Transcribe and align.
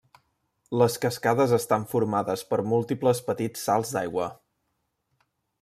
Les 0.81 0.95
cascades 1.03 1.53
estan 1.57 1.85
formades 1.93 2.45
per 2.53 2.61
múltiples 2.73 3.21
petits 3.31 3.69
salts 3.71 3.93
d'aigua. 3.99 4.31